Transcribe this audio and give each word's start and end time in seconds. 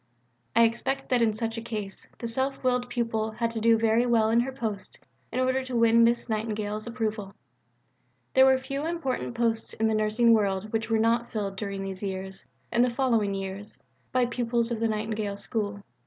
I 0.55 0.63
expect 0.63 1.09
that 1.09 1.21
in 1.21 1.31
such 1.31 1.59
a 1.59 1.61
case 1.61 2.07
the 2.17 2.25
self 2.25 2.63
willed 2.63 2.89
pupil 2.89 3.29
had 3.33 3.51
to 3.51 3.59
do 3.61 3.77
very 3.77 4.07
well 4.07 4.31
in 4.31 4.39
her 4.39 4.51
post 4.51 4.97
in 5.31 5.39
order 5.39 5.63
to 5.63 5.75
win 5.75 6.03
Miss 6.03 6.27
Nightingale's 6.27 6.87
approval. 6.87 7.35
There 8.33 8.47
were 8.47 8.57
few 8.57 8.87
important 8.87 9.35
posts 9.35 9.73
in 9.73 9.85
the 9.87 9.93
nursing 9.93 10.33
world 10.33 10.73
which 10.73 10.89
were 10.89 10.97
not 10.97 11.29
filled 11.29 11.55
during 11.55 11.83
these 11.83 12.01
and 12.71 12.83
the 12.83 12.89
following 12.89 13.35
years 13.35 13.77
by 14.11 14.25
pupils 14.25 14.71
of 14.71 14.79
the 14.79 14.87
Nightingale 14.87 15.37
School. 15.37 15.83